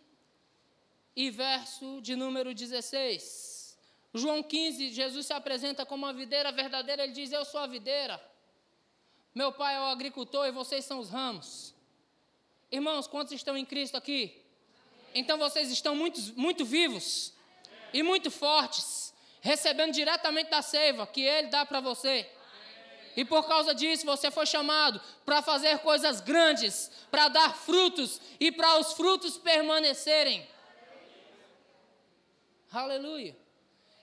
[1.15, 3.54] e verso de número 16.
[4.18, 8.22] João 15, Jesus se apresenta como uma videira verdadeira, ele diz: Eu sou a videira,
[9.34, 11.76] meu pai é o agricultor e vocês são os ramos.
[12.72, 14.41] Irmãos, quantos estão em Cristo aqui?
[15.13, 17.34] Então vocês estão muito, muito vivos
[17.91, 22.26] e muito fortes, recebendo diretamente da seiva que Ele dá para você.
[23.18, 28.49] E por causa disso você foi chamado para fazer coisas grandes, para dar frutos e
[28.49, 30.47] para os frutos permanecerem.
[32.72, 33.44] Aleluia.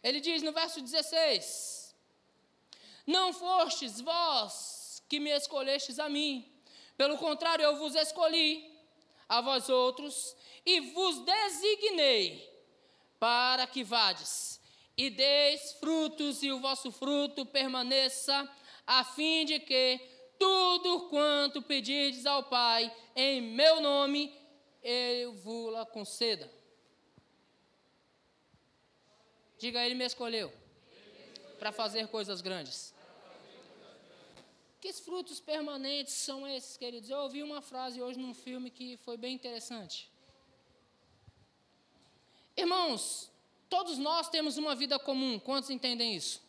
[0.03, 1.95] Ele diz no verso 16:
[3.07, 6.53] Não fostes vós que me escolhestes a mim,
[6.97, 8.71] pelo contrário, eu vos escolhi
[9.29, 12.49] a vós outros e vos designei
[13.19, 14.61] para que vades
[14.97, 18.49] e deis frutos e o vosso fruto permaneça,
[18.87, 20.01] a fim de que
[20.39, 24.33] tudo quanto pedirdes ao Pai em meu nome,
[24.83, 26.62] eu vos conceda.
[29.63, 30.53] Diga, Ele me escolheu
[31.57, 32.93] para fazer coisas grandes.
[34.81, 37.09] Que frutos permanentes são esses, queridos?
[37.09, 40.11] Eu ouvi uma frase hoje num filme que foi bem interessante.
[42.57, 43.31] Irmãos,
[43.71, 46.43] todos nós temos uma vida comum, quantos entendem isso?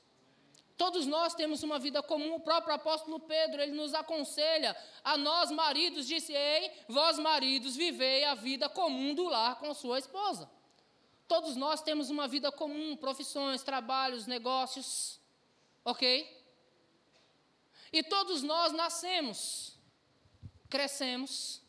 [0.75, 2.33] Todos nós temos uma vida comum.
[2.33, 8.23] O próprio apóstolo Pedro, ele nos aconselha a nós maridos, disse: "Ei, vós maridos, vivei
[8.23, 10.49] a vida comum do lar com sua esposa".
[11.27, 15.19] Todos nós temos uma vida comum, profissões, trabalhos, negócios,
[15.83, 16.43] ok?
[17.91, 19.77] E todos nós nascemos,
[20.69, 21.61] crescemos,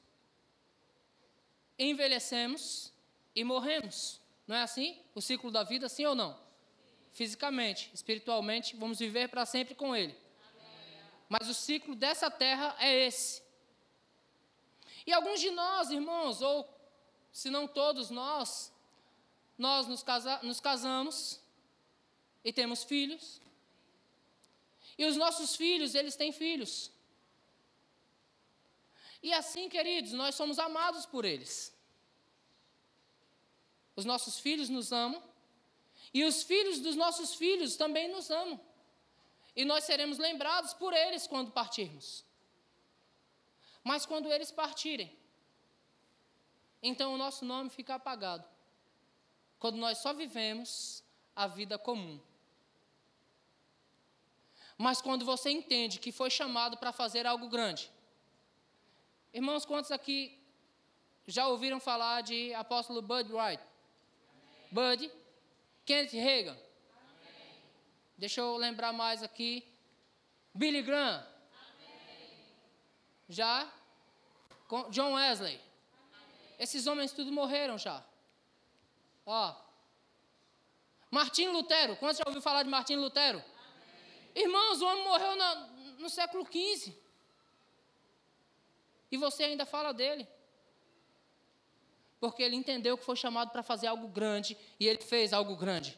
[1.79, 2.93] envelhecemos
[3.35, 4.21] e morremos.
[4.47, 5.01] Não é assim?
[5.15, 6.39] O ciclo da vida, sim ou não?
[7.13, 10.17] Fisicamente, espiritualmente, vamos viver para sempre com Ele.
[11.29, 13.43] Mas o ciclo dessa terra é esse.
[15.07, 16.69] E alguns de nós, irmãos, ou
[17.31, 18.73] se não todos nós,
[19.57, 21.41] nós nos, casa, nos casamos
[22.45, 23.41] e temos filhos.
[24.99, 26.91] E os nossos filhos, eles têm filhos.
[29.23, 31.73] E assim, queridos, nós somos amados por eles.
[33.97, 35.23] Os nossos filhos nos amam.
[36.13, 38.61] E os filhos dos nossos filhos também nos amam.
[39.57, 42.25] E nós seremos lembrados por eles quando partirmos.
[43.83, 45.17] Mas quando eles partirem,
[46.83, 48.54] então o nosso nome fica apagado
[49.65, 51.03] quando nós só vivemos
[51.35, 52.21] a vida comum.
[54.77, 57.91] Mas quando você entende que foi chamado para fazer algo grande.
[59.33, 60.39] Irmãos, quantos aqui
[61.27, 63.63] já ouviram falar de apóstolo Bud Wright?
[64.75, 64.99] Amém.
[64.99, 65.11] Bud,
[65.87, 66.59] Kenneth Reagan.
[68.19, 69.67] Deixa eu lembrar mais aqui.
[70.53, 71.27] Billy Graham.
[71.57, 72.39] Amém.
[73.31, 73.73] Já?
[74.91, 75.59] John Wesley.
[76.59, 78.05] Esses homens tudo morreram já.
[79.27, 79.55] Ó.
[81.11, 83.39] Martim Lutero, quantos já ouviu falar de Martim Lutero?
[83.39, 83.53] Amém.
[84.35, 85.55] Irmãos, o homem morreu na,
[85.99, 86.93] no século XV.
[89.11, 90.27] E você ainda fala dele.
[92.19, 95.97] Porque ele entendeu que foi chamado para fazer algo grande e ele fez algo grande.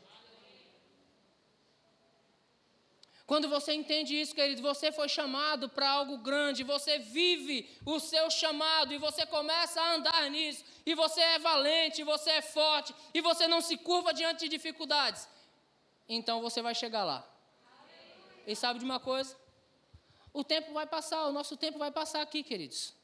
[3.27, 8.31] Quando você entende isso, querido, você foi chamado para algo grande, você vive o seu
[8.31, 13.21] chamado e você começa a andar nisso, e você é valente, você é forte, e
[13.21, 15.29] você não se curva diante de dificuldades.
[16.09, 17.29] Então você vai chegar lá.
[18.47, 19.37] E sabe de uma coisa?
[20.33, 22.95] O tempo vai passar, o nosso tempo vai passar aqui, queridos.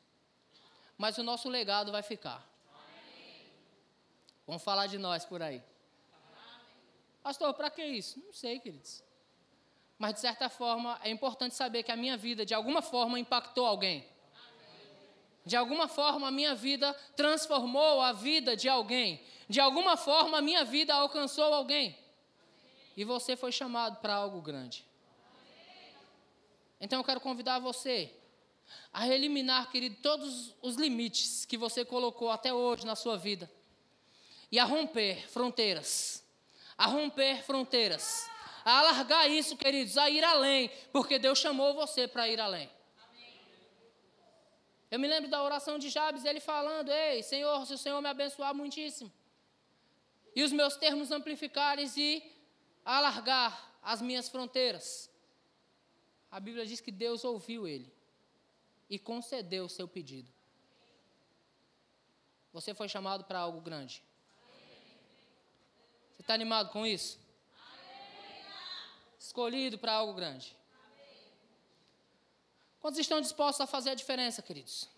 [0.97, 2.47] Mas o nosso legado vai ficar.
[4.47, 5.61] Vamos falar de nós por aí.
[7.25, 8.21] Pastor, para que isso?
[8.25, 9.03] Não sei, queridos.
[10.03, 13.65] Mas, de certa forma, é importante saber que a minha vida, de alguma forma, impactou
[13.65, 14.05] alguém.
[15.47, 19.23] De alguma forma, a minha vida transformou a vida de alguém.
[19.49, 21.97] De alguma forma, a minha vida alcançou alguém.
[22.97, 24.85] E você foi chamado para algo grande.
[26.81, 28.13] Então, eu quero convidar você
[28.93, 33.49] a eliminar, querido, todos os limites que você colocou até hoje na sua vida.
[34.51, 36.25] E a romper fronteiras.
[36.77, 38.32] A romper fronteiras
[38.65, 42.71] a alargar isso, queridos, a ir além, porque Deus chamou você para ir além.
[44.91, 48.09] Eu me lembro da oração de Jabes, ele falando: Ei, Senhor, se o Senhor me
[48.09, 49.11] abençoar muitíssimo,
[50.37, 52.23] e os meus termos amplificares e
[52.85, 55.11] alargar as minhas fronteiras.
[56.31, 57.93] A Bíblia diz que Deus ouviu ele
[58.89, 60.31] e concedeu o seu pedido.
[62.53, 64.03] Você foi chamado para algo grande.
[66.13, 67.19] Você está animado com isso?
[69.27, 70.57] Escolhido para algo grande.
[72.81, 74.89] Quantos estão dispostos a fazer a diferença, queridos?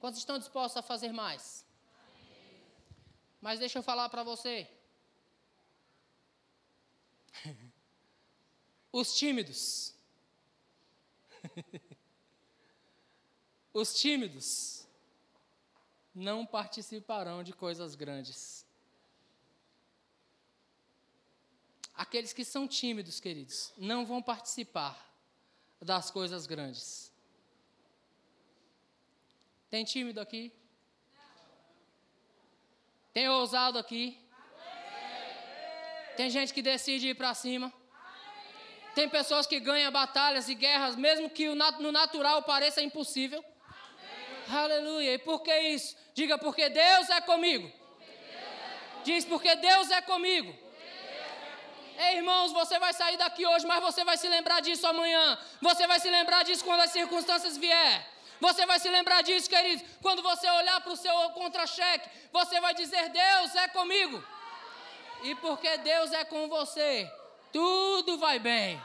[0.00, 1.64] Quantos estão dispostos a fazer mais?
[3.40, 4.66] Mas deixa eu falar para você.
[8.90, 9.94] Os tímidos.
[13.74, 14.86] Os tímidos
[16.14, 18.61] não participarão de coisas grandes.
[22.02, 24.92] Aqueles que são tímidos, queridos, não vão participar
[25.80, 27.12] das coisas grandes.
[29.70, 30.52] Tem tímido aqui?
[33.12, 34.18] Tem ousado aqui?
[36.16, 37.72] Tem gente que decide ir para cima?
[38.96, 43.44] Tem pessoas que ganham batalhas e guerras, mesmo que no natural pareça impossível?
[44.48, 45.14] Aleluia.
[45.14, 45.96] E por que isso?
[46.14, 47.72] Diga, porque Deus é comigo.
[49.04, 50.61] Diz, porque Deus é comigo.
[51.98, 55.38] Ei, irmãos, você vai sair daqui hoje, mas você vai se lembrar disso amanhã.
[55.60, 58.06] Você vai se lembrar disso quando as circunstâncias vier.
[58.40, 62.74] Você vai se lembrar disso, querido, quando você olhar para o seu contra-cheque, você vai
[62.74, 64.22] dizer: Deus é comigo.
[65.22, 67.08] E porque Deus é com você,
[67.52, 68.82] tudo vai bem.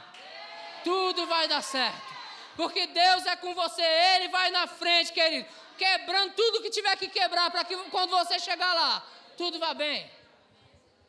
[0.84, 2.08] Tudo vai dar certo.
[2.56, 7.08] Porque Deus é com você, Ele vai na frente, querido, quebrando tudo que tiver que
[7.08, 9.04] quebrar para que quando você chegar lá,
[9.36, 10.10] tudo vá bem.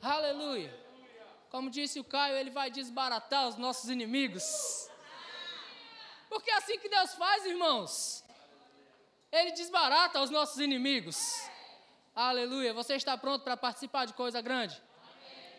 [0.02, 0.79] Aleluia.
[1.50, 4.90] Como disse o Caio, ele vai desbaratar os nossos inimigos.
[6.30, 8.24] Porque é assim que Deus faz, irmãos.
[9.32, 11.18] Ele desbarata os nossos inimigos.
[12.16, 12.74] Aleluia.
[12.74, 14.80] Você está pronto para participar de coisa grande?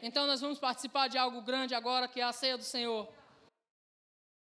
[0.03, 3.09] Então nós vamos participar de algo grande agora, que é a ceia do Senhor.